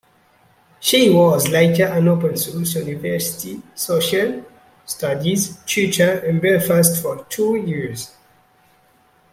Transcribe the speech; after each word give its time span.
She 0.79 1.11
was 1.11 1.47
later 1.49 1.85
an 1.85 2.07
Open 2.07 2.33
University 2.35 3.61
social 3.75 4.43
studies 4.83 5.57
tutor 5.67 6.25
in 6.25 6.39
Belfast 6.39 6.99
for 6.99 7.23
two 7.29 7.57
years. 7.57 8.09